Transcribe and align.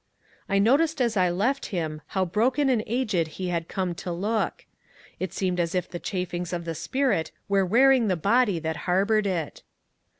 I 0.49 0.57
noticed 0.57 0.99
as 0.99 1.15
I 1.15 1.29
left 1.29 1.67
him 1.67 2.01
how 2.17 2.25
broken 2.25 2.69
and 2.69 2.83
aged 2.87 3.27
he 3.37 3.49
had 3.49 3.67
come 3.67 3.93
to 4.01 4.11
look. 4.11 4.65
It 5.19 5.31
seemed 5.31 5.59
as 5.59 5.75
if 5.75 5.87
the 5.87 5.99
chafings 5.99 6.53
of 6.53 6.65
the 6.65 6.73
spirit 6.73 7.31
were 7.47 7.63
wearing 7.63 8.07
the 8.07 8.17
body 8.17 8.57
that 8.57 8.77
harboured 8.89 9.27
it. 9.27 9.61